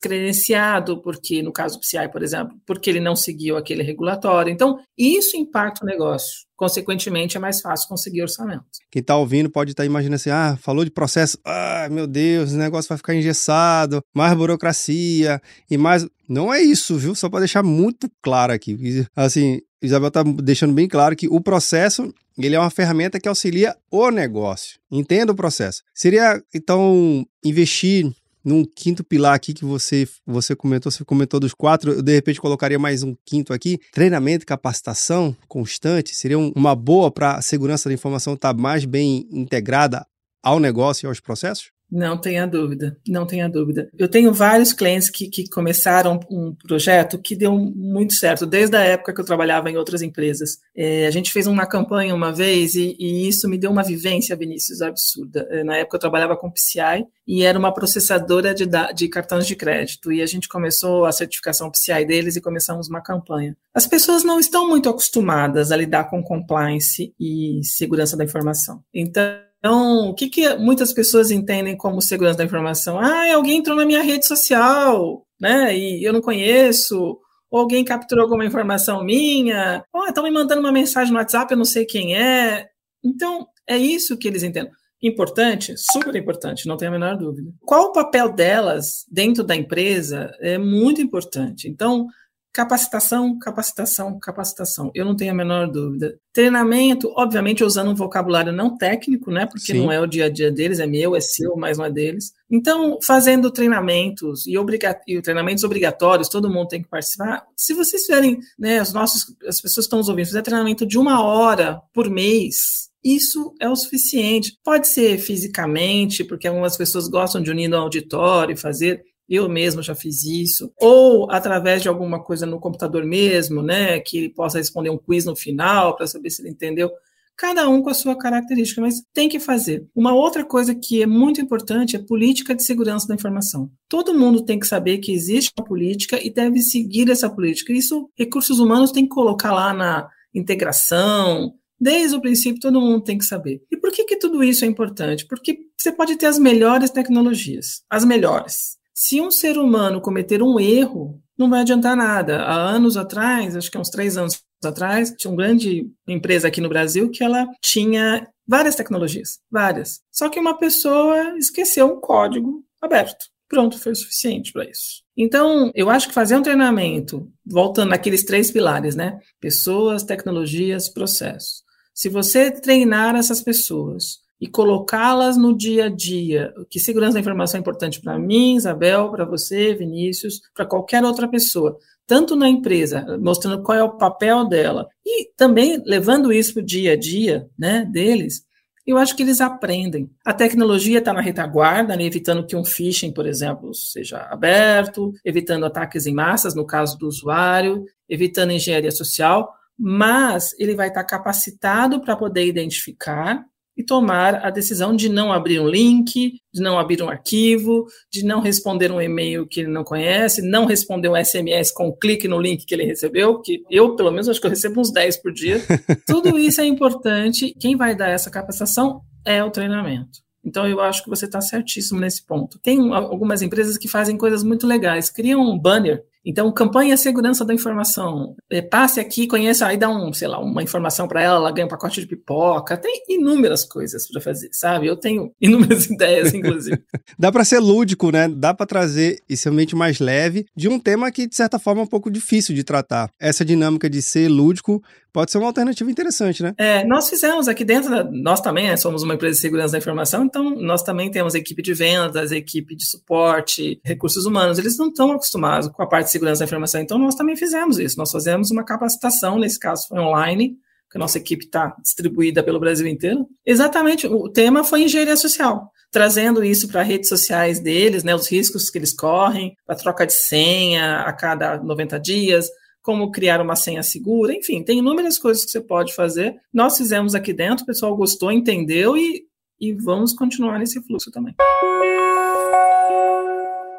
[0.00, 4.50] credenciado, porque no caso do PCI, por exemplo, porque ele não seguiu aquele regulatório.
[4.50, 6.48] Então, isso impacta o negócio.
[6.56, 8.64] Consequentemente, é mais fácil conseguir orçamento.
[8.90, 12.52] Quem está ouvindo pode estar tá imaginando assim: ah, falou de processo, ah, meu Deus,
[12.52, 16.06] o negócio vai ficar engessado, mais burocracia e mais.
[16.28, 17.14] Não é isso, viu?
[17.14, 19.06] Só para deixar muito claro aqui.
[19.16, 23.76] Assim, Isabel está deixando bem claro que o processo ele é uma ferramenta que auxilia
[23.90, 24.78] o negócio.
[24.90, 25.82] Entenda o processo.
[25.94, 28.10] Seria, então, investir
[28.44, 32.40] num quinto pilar aqui que você, você comentou, você comentou dos quatro, eu de repente
[32.40, 37.94] colocaria mais um quinto aqui, treinamento, capacitação constante, seria uma boa para a segurança da
[37.94, 40.06] informação estar tá mais bem integrada
[40.42, 41.70] ao negócio e aos processos?
[41.90, 43.90] Não tenha dúvida, não tenha dúvida.
[43.98, 48.80] Eu tenho vários clientes que, que começaram um projeto que deu muito certo, desde a
[48.80, 50.58] época que eu trabalhava em outras empresas.
[50.76, 54.36] É, a gente fez uma campanha uma vez e, e, isso me deu uma vivência,
[54.36, 55.46] Vinícius, absurda.
[55.50, 59.56] É, na época eu trabalhava com PCI e era uma processadora de, de cartões de
[59.56, 60.12] crédito.
[60.12, 63.56] E a gente começou a certificação PCI deles e começamos uma campanha.
[63.74, 68.82] As pessoas não estão muito acostumadas a lidar com compliance e segurança da informação.
[68.94, 72.98] Então, então, o que, que muitas pessoas entendem como segurança da informação?
[72.98, 75.76] Ah, alguém entrou na minha rede social, né?
[75.76, 77.18] E eu não conheço.
[77.50, 79.84] Ou alguém capturou alguma informação minha.
[79.92, 82.68] Ou estão me mandando uma mensagem no WhatsApp, eu não sei quem é.
[83.04, 84.72] Então, é isso que eles entendem.
[85.02, 87.50] Importante, super importante, não tenho a menor dúvida.
[87.60, 91.68] Qual o papel delas dentro da empresa é muito importante.
[91.68, 92.06] Então,
[92.52, 94.90] Capacitação, capacitação, capacitação.
[94.92, 96.18] Eu não tenho a menor dúvida.
[96.32, 99.46] Treinamento, obviamente, usando um vocabulário não técnico, né?
[99.46, 99.78] Porque Sim.
[99.78, 102.32] não é o dia a dia deles, é meu, é seu, mas não é deles.
[102.50, 107.44] Então, fazendo treinamentos e, obriga e treinamentos obrigatórios, todo mundo tem que participar.
[107.56, 110.98] Se vocês fizerem, né, os nossos, as pessoas que estão nos ouvindo, fizer treinamento de
[110.98, 114.58] uma hora por mês, isso é o suficiente.
[114.62, 119.82] Pode ser fisicamente, porque algumas pessoas gostam de unir no auditório e fazer eu mesmo
[119.82, 124.90] já fiz isso, ou através de alguma coisa no computador mesmo, né, que possa responder
[124.90, 126.90] um quiz no final para saber se ele entendeu.
[127.36, 129.86] Cada um com a sua característica, mas tem que fazer.
[129.94, 133.70] Uma outra coisa que é muito importante é política de segurança da informação.
[133.88, 137.72] Todo mundo tem que saber que existe uma política e deve seguir essa política.
[137.72, 143.16] Isso, recursos humanos tem que colocar lá na integração, Desde o princípio, todo mundo tem
[143.16, 143.62] que saber.
[143.72, 145.26] E por que, que tudo isso é importante?
[145.26, 148.76] Porque você pode ter as melhores tecnologias, as melhores.
[149.02, 152.42] Se um ser humano cometer um erro, não vai adiantar nada.
[152.42, 156.60] Há anos atrás, acho que há uns três anos atrás, tinha uma grande empresa aqui
[156.60, 160.02] no Brasil que ela tinha várias tecnologias, várias.
[160.12, 163.24] Só que uma pessoa esqueceu um código aberto.
[163.48, 165.02] Pronto, foi o suficiente para isso.
[165.16, 169.18] Então, eu acho que fazer um treinamento, voltando naqueles três pilares, né?
[169.40, 171.62] Pessoas, tecnologias, processos.
[171.94, 176.52] Se você treinar essas pessoas e colocá-las no dia a dia.
[176.70, 181.28] Que segurança da informação é importante para mim, Isabel, para você, Vinícius, para qualquer outra
[181.28, 181.76] pessoa,
[182.06, 186.66] tanto na empresa, mostrando qual é o papel dela, e também levando isso para o
[186.66, 188.44] dia a dia né, deles.
[188.86, 190.10] Eu acho que eles aprendem.
[190.24, 195.66] A tecnologia está na retaguarda, né, evitando que um phishing, por exemplo, seja aberto, evitando
[195.66, 202.00] ataques em massas, no caso do usuário, evitando engenharia social, mas ele vai estar capacitado
[202.00, 203.46] para poder identificar
[203.80, 208.22] e tomar a decisão de não abrir um link, de não abrir um arquivo, de
[208.22, 212.28] não responder um e-mail que ele não conhece, não responder um SMS com um clique
[212.28, 215.22] no link que ele recebeu, que eu, pelo menos, acho que eu recebo uns 10
[215.22, 215.62] por dia.
[216.06, 217.54] Tudo isso é importante.
[217.58, 220.20] Quem vai dar essa capacitação é o treinamento.
[220.44, 222.58] Então, eu acho que você está certíssimo nesse ponto.
[222.58, 227.54] Tem algumas empresas que fazem coisas muito legais, criam um banner então, campanha segurança da
[227.54, 228.34] informação.
[228.50, 231.66] É, passe aqui, conheça, aí dá um, sei lá, uma informação para ela, ela ganha
[231.66, 232.76] um pacote de pipoca.
[232.76, 234.86] Tem inúmeras coisas para fazer, sabe?
[234.86, 236.78] Eu tenho inúmeras ideias, inclusive.
[237.18, 238.28] Dá para ser lúdico, né?
[238.28, 241.84] Dá para trazer esse ambiente mais leve de um tema que, de certa forma, é
[241.84, 243.10] um pouco difícil de tratar.
[243.18, 246.54] Essa dinâmica de ser lúdico pode ser uma alternativa interessante, né?
[246.58, 250.24] É, nós fizemos aqui dentro, nós também né, somos uma empresa de segurança da informação,
[250.24, 254.58] então nós também temos equipe de vendas, equipe de suporte, recursos humanos.
[254.58, 257.78] Eles não estão acostumados com a parte de segurança da informação, então nós também fizemos
[257.78, 257.98] isso.
[257.98, 260.56] Nós fazemos uma capacitação, nesse caso foi online,
[260.90, 263.26] que a nossa equipe está distribuída pelo Brasil inteiro.
[263.46, 268.68] Exatamente, o tema foi engenharia social, trazendo isso para redes sociais deles, né, os riscos
[268.68, 272.48] que eles correm, a troca de senha a cada 90 dias,
[272.82, 276.40] como criar uma senha segura, enfim, tem inúmeras coisas que você pode fazer.
[276.52, 279.24] Nós fizemos aqui dentro, o pessoal gostou, entendeu e,
[279.60, 281.34] e vamos continuar nesse fluxo também.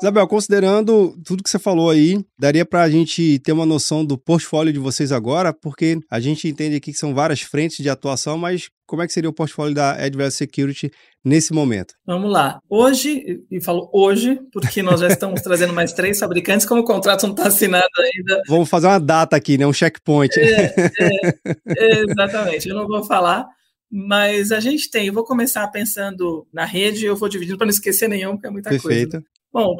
[0.01, 4.17] Isabel, considerando tudo que você falou aí, daria para a gente ter uma noção do
[4.17, 8.35] portfólio de vocês agora, porque a gente entende aqui que são várias frentes de atuação,
[8.35, 10.91] mas como é que seria o portfólio da Advanced Security
[11.23, 11.93] nesse momento?
[12.03, 12.59] Vamos lá.
[12.67, 17.27] Hoje, e falo hoje, porque nós já estamos trazendo mais três fabricantes, como o contrato
[17.27, 18.41] não está assinado ainda.
[18.47, 19.67] Vamos fazer uma data aqui, né?
[19.67, 20.35] Um checkpoint.
[20.39, 20.73] É,
[21.77, 23.45] é, exatamente, eu não vou falar.
[23.93, 27.73] Mas a gente tem, eu vou começar pensando na rede, eu vou dividindo para não
[27.73, 29.11] esquecer nenhum, porque é muita Perfeito.
[29.11, 29.25] coisa.
[29.53, 29.77] Bom, o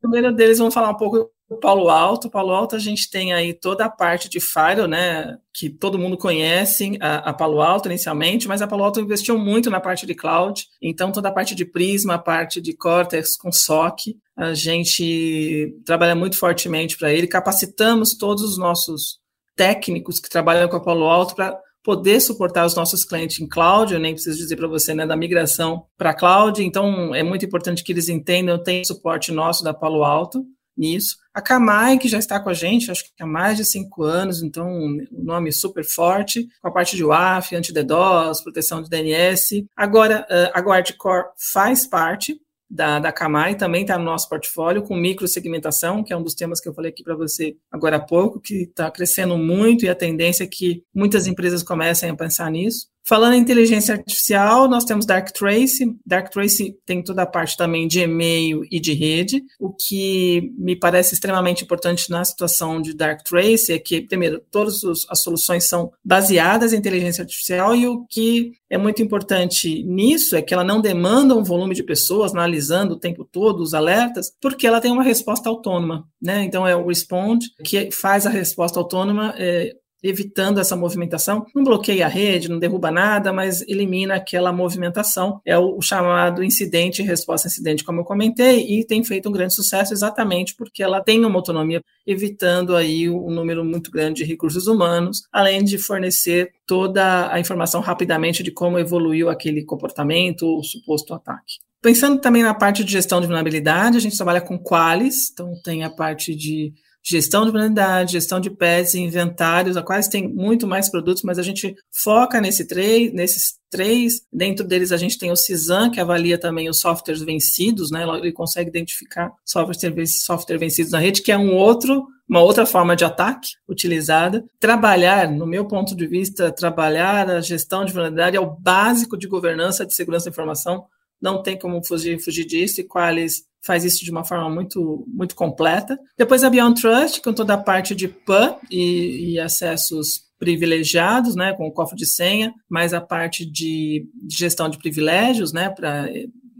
[0.00, 1.30] primeiro deles, vamos falar um pouco
[1.60, 2.30] Palo Alto.
[2.30, 6.16] Palo Alto a gente tem aí toda a parte de Firewall, né, que todo mundo
[6.16, 10.14] conhece, a, a, Palo Alto inicialmente, mas a Palo Alto investiu muito na parte de
[10.14, 15.74] cloud, então toda a parte de Prisma, a parte de Cortex com SOC, a gente
[15.84, 19.18] trabalha muito fortemente para ele, capacitamos todos os nossos
[19.56, 23.92] técnicos que trabalham com a Palo Alto para poder suportar os nossos clientes em cloud,
[23.92, 27.82] eu nem preciso dizer para você, né, da migração para cloud, então é muito importante
[27.82, 30.44] que eles entendam, tem suporte nosso da Palo Alto,
[30.76, 31.16] nisso.
[31.34, 34.42] A Kamai, que já está com a gente, acho que há mais de cinco anos,
[34.42, 39.66] então um nome super forte, com a parte de UAF, anti-DDoS, proteção de DNS.
[39.76, 42.40] Agora, a Guardcore faz parte
[42.70, 46.60] da, da Kamai também está no nosso portfólio, com microsegmentação, que é um dos temas
[46.60, 49.94] que eu falei aqui para você agora há pouco, que está crescendo muito e a
[49.94, 52.86] tendência é que muitas empresas comecem a pensar nisso.
[53.10, 55.96] Falando em inteligência artificial, nós temos Dark Trace.
[56.06, 59.42] Dark Trace tem toda a parte também de e-mail e de rede.
[59.58, 64.82] O que me parece extremamente importante na situação de Dark Trace é que, primeiro, todas
[65.08, 70.40] as soluções são baseadas em inteligência artificial e o que é muito importante nisso é
[70.40, 74.68] que ela não demanda um volume de pessoas analisando o tempo todo os alertas, porque
[74.68, 76.44] ela tem uma resposta autônoma, né?
[76.44, 81.46] Então é o Respond que faz a resposta autônoma é, evitando essa movimentação.
[81.54, 85.40] Não bloqueia a rede, não derruba nada, mas elimina aquela movimentação.
[85.44, 89.92] É o, chamado incidente resposta incidente, como eu comentei, e tem feito um grande sucesso
[89.92, 95.22] exatamente porque ela tem uma autonomia, evitando aí um número muito grande de recursos humanos,
[95.32, 101.58] além de fornecer toda a informação rapidamente de como evoluiu aquele comportamento ou suposto ataque.
[101.82, 105.82] Pensando também na parte de gestão de vulnerabilidade, a gente trabalha com Qualis, então tem
[105.82, 110.90] a parte de gestão de vulnerabilidade, gestão de pets, inventários, a quais tem muito mais
[110.90, 114.22] produtos, mas a gente foca nesse três, nesses três.
[114.32, 118.04] Dentro deles a gente tem o CISAM, que avalia também os softwares vencidos, né?
[118.18, 122.94] Ele consegue identificar software, software vencidos na rede, que é um outro uma outra forma
[122.94, 124.44] de ataque utilizada.
[124.60, 129.26] Trabalhar, no meu ponto de vista, trabalhar a gestão de vulnerabilidade é o básico de
[129.26, 130.84] governança de segurança da informação.
[131.20, 135.34] Não tem como fugir, fugir disso, e Qualis faz isso de uma forma muito, muito
[135.34, 135.98] completa.
[136.16, 141.52] Depois a Beyond Trust, com toda a parte de PAN e, e acessos privilegiados, né,
[141.52, 146.08] com o cofre de senha, mais a parte de, de gestão de privilégios, né, para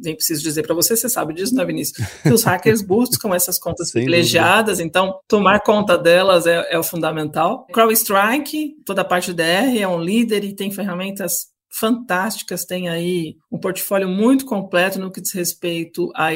[0.03, 2.07] nem preciso dizer para você, você sabe disso, né, Vinícius?
[2.23, 4.89] Que os hackers buscam essas contas privilegiadas, dúvida.
[4.89, 7.67] então tomar conta delas é, é o fundamental.
[7.73, 13.59] CrowdStrike, toda a parte DR, é um líder e tem ferramentas fantásticas, tem aí um
[13.59, 16.31] portfólio muito completo no que diz respeito a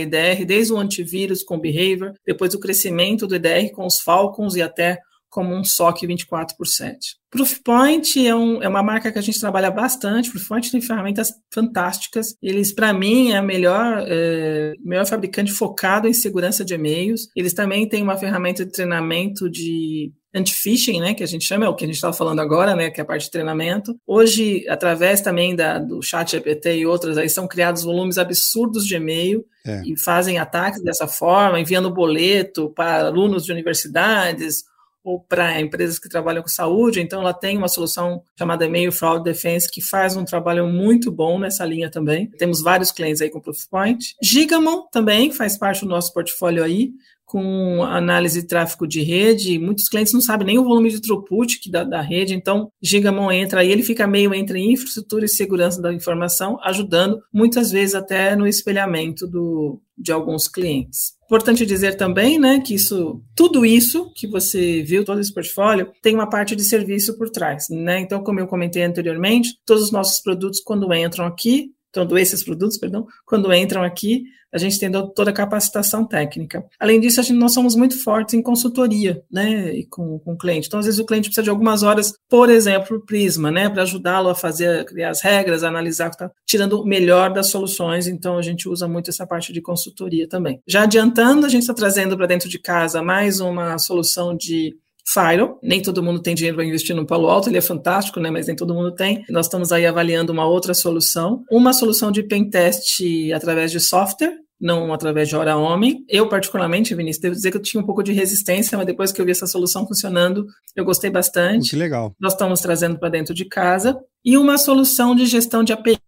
[0.00, 4.62] EDR, desde o antivírus com behavior, depois o crescimento do EDR com os Falcons e
[4.62, 4.98] até
[5.30, 7.16] como um SOC 24 por 7.
[7.30, 10.30] Proofpoint é, um, é, uma marca que a gente trabalha bastante.
[10.30, 12.34] Proofpoint tem ferramentas fantásticas.
[12.42, 17.28] Eles, para mim, é a melhor, é, melhor fabricante focado em segurança de e-mails.
[17.36, 21.68] Eles também têm uma ferramenta de treinamento de anti-phishing, né, que a gente chama, é
[21.68, 23.98] o que a gente estava falando agora, né, que é a parte de treinamento.
[24.06, 28.96] Hoje, através também da, do chat GPT e outras, aí são criados volumes absurdos de
[28.96, 29.82] e-mail é.
[29.86, 34.64] e fazem ataques dessa forma, enviando boleto para alunos de universidades
[35.02, 39.24] ou para empresas que trabalham com saúde, então ela tem uma solução chamada Email Fraud
[39.24, 42.26] Defense que faz um trabalho muito bom nessa linha também.
[42.26, 44.14] Temos vários clientes aí com Proofpoint.
[44.22, 46.90] Gigamon também faz parte do nosso portfólio aí,
[47.28, 51.60] com análise de tráfego de rede, muitos clientes não sabem nem o volume de throughput
[51.60, 55.80] que da, da rede, então Gigamon entra aí, ele fica meio entre infraestrutura e segurança
[55.80, 61.18] da informação, ajudando muitas vezes até no espelhamento do, de alguns clientes.
[61.26, 66.14] Importante dizer também, né, que isso, tudo isso que você viu, todo esse portfólio, tem
[66.14, 68.00] uma parte de serviço por trás, né?
[68.00, 71.72] Então, como eu comentei anteriormente, todos os nossos produtos quando entram aqui,
[72.06, 76.64] todos esses produtos, perdão, quando entram aqui, a gente tem toda a capacitação técnica.
[76.80, 80.38] Além disso, a gente, nós somos muito fortes em consultoria, né, e com, com o
[80.38, 80.68] cliente.
[80.68, 84.30] Então, às vezes, o cliente precisa de algumas horas, por exemplo, Prisma, né, para ajudá-lo
[84.30, 88.06] a fazer, criar as regras, analisar, tá, tirando o melhor das soluções.
[88.06, 90.60] Então, a gente usa muito essa parte de consultoria também.
[90.66, 94.74] Já adiantando, a gente está trazendo para dentro de casa mais uma solução de
[95.12, 95.58] Firewall.
[95.62, 98.30] Nem todo mundo tem dinheiro para investir no Palo Alto, ele é fantástico, né?
[98.30, 99.24] Mas nem todo mundo tem.
[99.30, 101.42] Nós estamos aí avaliando uma outra solução.
[101.50, 103.00] Uma solução de pentest
[103.34, 106.04] através de software, não através de hora homem.
[106.08, 109.20] Eu, particularmente, Vinícius, devo dizer que eu tinha um pouco de resistência, mas depois que
[109.20, 110.44] eu vi essa solução funcionando,
[110.76, 111.70] eu gostei bastante.
[111.70, 112.14] Que legal.
[112.20, 113.98] Nós estamos trazendo para dentro de casa.
[114.24, 115.98] E uma solução de gestão de API.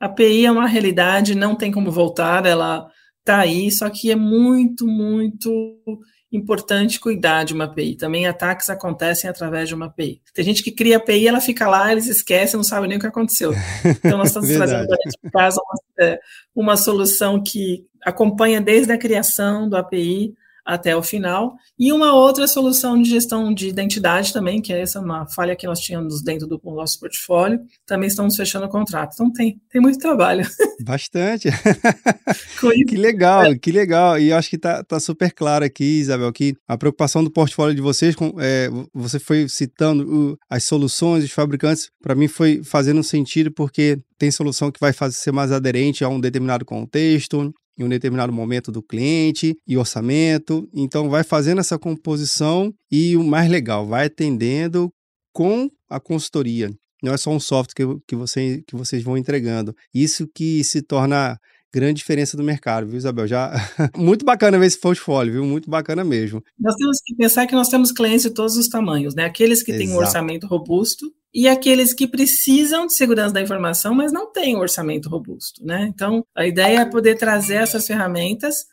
[0.00, 2.86] A API é uma realidade, não tem como voltar, ela
[3.20, 5.50] está aí, só que é muito, muito
[6.32, 7.96] importante cuidar de uma API.
[7.96, 10.20] Também ataques acontecem através de uma API.
[10.32, 13.06] Tem gente que cria API, ela fica lá, eles esquecem, não sabem nem o que
[13.06, 13.52] aconteceu.
[13.84, 16.20] Então, nós estamos trazendo para a casa uma, é,
[16.54, 21.54] uma solução que acompanha desde a criação do API até o final.
[21.78, 25.66] E uma outra solução de gestão de identidade também, que é essa uma falha que
[25.66, 29.12] nós tínhamos dentro do nosso portfólio, também estamos fechando o contrato.
[29.14, 30.46] Então tem, tem muito trabalho.
[30.84, 31.48] Bastante.
[32.88, 34.18] que legal, que legal.
[34.18, 37.82] E acho que tá, tá super claro aqui, Isabel, que a preocupação do portfólio de
[37.82, 43.02] vocês, com, é, você foi citando o, as soluções, os fabricantes, para mim foi fazendo
[43.02, 47.84] sentido porque tem solução que vai fazer ser mais aderente a um determinado contexto, em
[47.84, 50.68] um determinado momento do cliente e orçamento.
[50.74, 54.90] Então, vai fazendo essa composição e o mais legal, vai atendendo
[55.32, 56.70] com a consultoria.
[57.02, 59.74] Não é só um software que, que, você, que vocês vão entregando.
[59.92, 61.36] Isso que se torna
[61.74, 63.26] grande diferença do mercado, viu, Isabel?
[63.26, 63.50] Já
[63.96, 65.44] muito bacana ver esse portfólio, viu?
[65.44, 66.42] Muito bacana mesmo.
[66.58, 69.24] Nós temos que pensar que nós temos clientes de todos os tamanhos, né?
[69.24, 69.86] Aqueles que Exato.
[69.86, 74.56] têm um orçamento robusto e aqueles que precisam de segurança da informação, mas não têm
[74.56, 75.86] um orçamento robusto, né?
[75.88, 78.66] Então, a ideia é poder trazer essas ferramentas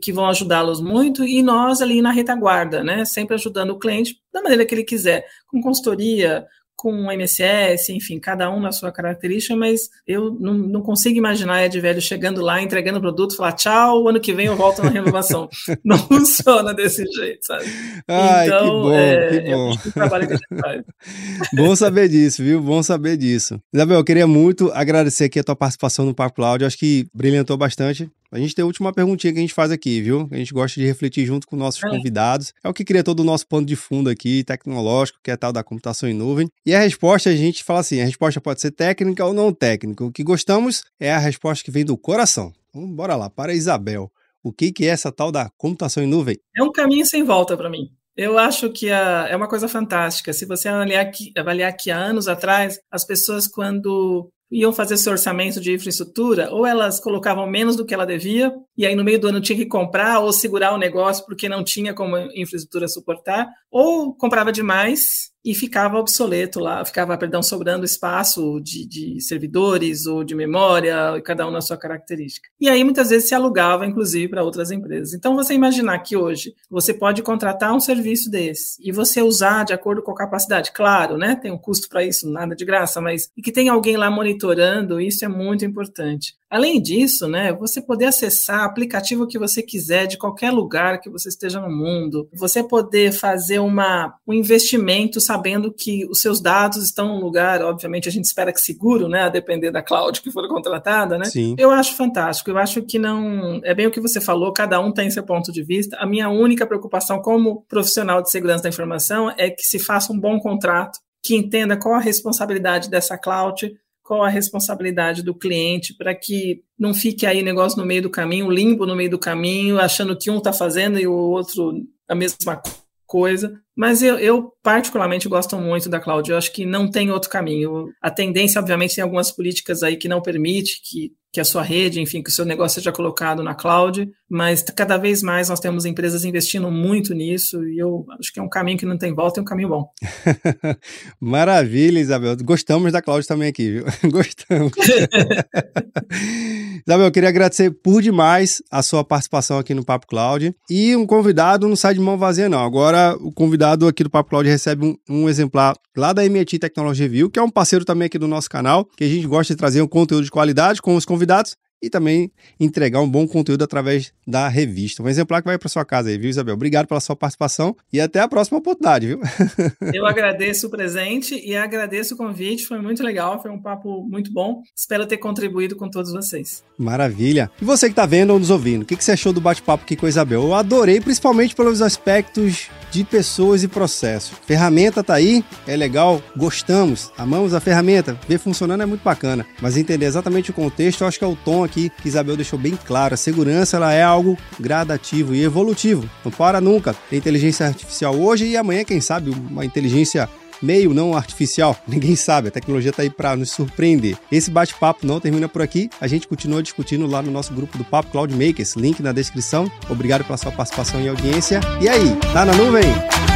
[0.00, 3.04] que vão ajudá-los muito e nós ali na retaguarda, né?
[3.04, 6.46] Sempre ajudando o cliente da maneira que ele quiser, com consultoria,
[6.76, 11.64] com o MSS, enfim, cada um na sua característica, mas eu não, não consigo imaginar
[11.64, 14.90] Ed Velho chegando lá, entregando o produto, falar tchau, ano que vem eu volto na
[14.90, 15.48] renovação.
[15.82, 17.64] não funciona desse jeito, sabe?
[18.06, 19.72] Ai, então, que bom, é, que bom.
[19.72, 20.82] É trabalho que a gente faz.
[21.56, 22.60] bom saber disso, viu?
[22.60, 23.58] Bom saber disso.
[23.72, 27.56] Isabel, eu queria muito agradecer aqui a tua participação no Papo Cloud, acho que brilhantou
[27.56, 28.10] bastante.
[28.30, 30.28] A gente tem a última perguntinha que a gente faz aqui, viu?
[30.30, 31.88] A gente gosta de refletir junto com nossos é.
[31.88, 32.52] convidados.
[32.62, 35.52] É o que cria todo o nosso pano de fundo aqui, tecnológico, que é tal
[35.52, 36.48] da computação em nuvem.
[36.64, 40.04] E a resposta, a gente fala assim, a resposta pode ser técnica ou não técnica.
[40.04, 42.52] O que gostamos é a resposta que vem do coração.
[42.70, 44.10] Então, bora lá, para a Isabel.
[44.42, 46.38] O que, que é essa tal da computação em nuvem?
[46.56, 47.90] É um caminho sem volta para mim.
[48.16, 50.32] Eu acho que a, é uma coisa fantástica.
[50.32, 55.12] Se você avaliar aqui, avaliar aqui há anos atrás, as pessoas, quando iam fazer seu
[55.12, 59.18] orçamento de infraestrutura, ou elas colocavam menos do que ela devia, e aí no meio
[59.18, 63.48] do ano tinha que comprar ou segurar o negócio porque não tinha como infraestrutura suportar,
[63.70, 70.24] ou comprava demais e ficava obsoleto lá, ficava, perdão, sobrando espaço de, de, servidores ou
[70.24, 72.48] de memória, cada um na sua característica.
[72.60, 75.14] E aí muitas vezes se alugava, inclusive, para outras empresas.
[75.14, 79.72] Então você imaginar que hoje você pode contratar um serviço desse e você usar de
[79.72, 81.36] acordo com a capacidade, claro, né?
[81.36, 85.00] Tem um custo para isso, nada de graça, mas e que tem alguém lá monitorando,
[85.00, 86.34] isso é muito importante.
[86.48, 91.28] Além disso, né, você poder acessar aplicativo que você quiser de qualquer lugar que você
[91.28, 97.08] esteja no mundo, você poder fazer uma, um investimento sabendo que os seus dados estão
[97.08, 100.46] num lugar, obviamente a gente espera que seguro, né, a depender da cloud que for
[100.48, 101.24] contratada, né?
[101.24, 101.56] Sim.
[101.58, 102.50] Eu acho fantástico.
[102.50, 104.52] Eu acho que não é bem o que você falou.
[104.52, 105.96] Cada um tem seu ponto de vista.
[105.96, 110.18] A minha única preocupação como profissional de segurança da informação é que se faça um
[110.18, 113.74] bom contrato que entenda qual a responsabilidade dessa cloud,
[114.06, 118.48] qual a responsabilidade do cliente para que não fique aí negócio no meio do caminho,
[118.48, 122.62] limbo no meio do caminho, achando que um está fazendo e o outro a mesma
[123.04, 123.60] coisa.
[123.76, 126.30] Mas eu, eu, particularmente gosto muito da cloud.
[126.30, 127.92] Eu acho que não tem outro caminho.
[128.00, 132.00] A tendência, obviamente, tem algumas políticas aí que não permite que que a sua rede,
[132.00, 135.84] enfim, que o seu negócio seja colocado na cloud, mas cada vez mais nós temos
[135.84, 139.38] empresas investindo muito nisso e eu acho que é um caminho que não tem volta,
[139.38, 139.86] é um caminho bom.
[141.20, 142.34] Maravilha, Isabel.
[142.42, 143.84] Gostamos da cloud também aqui, viu?
[144.10, 144.72] Gostamos.
[146.88, 151.06] Isabel, eu queria agradecer por demais a sua participação aqui no Papo Cloud e um
[151.06, 152.64] convidado não sai de mão vazia não.
[152.64, 157.02] Agora o convidado aqui do Papo Cloud recebe um, um exemplar lá da MIT Technology
[157.02, 159.58] Review, que é um parceiro também aqui do nosso canal, que a gente gosta de
[159.58, 164.12] trazer um conteúdo de qualidade com os convidados e também entregar um bom conteúdo através
[164.26, 165.02] da revista.
[165.02, 166.54] Um exemplar que vai para sua casa aí, viu, Isabel?
[166.54, 169.20] Obrigado pela sua participação e até a próxima oportunidade, viu?
[169.92, 174.32] Eu agradeço o presente e agradeço o convite, foi muito legal, foi um papo muito
[174.32, 174.62] bom.
[174.74, 176.64] Espero ter contribuído com todos vocês.
[176.78, 177.50] Maravilha.
[177.60, 179.96] E você que está vendo ou nos ouvindo, o que você achou do bate-papo aqui
[179.96, 180.42] com a Isabel?
[180.42, 184.38] Eu adorei, principalmente pelos aspectos de pessoas e processos.
[184.46, 189.76] Ferramenta tá aí, é legal, gostamos, amamos a ferramenta, ver funcionando é muito bacana, mas
[189.76, 192.78] entender exatamente o contexto, eu acho que é o tom aqui que Isabel deixou bem
[192.86, 193.14] claro.
[193.14, 196.94] A segurança ela é algo gradativo e evolutivo, não para nunca.
[197.10, 200.28] Tem inteligência artificial hoje e amanhã, quem sabe, uma inteligência
[200.62, 204.16] meio não artificial, ninguém sabe, a tecnologia está aí para nos surpreender.
[204.30, 207.84] Esse bate-papo não termina por aqui, a gente continua discutindo lá no nosso grupo do
[207.84, 209.70] Papo Cloud Makers, link na descrição.
[209.88, 211.60] Obrigado pela sua participação e audiência.
[211.80, 213.35] E aí, tá na nuvem?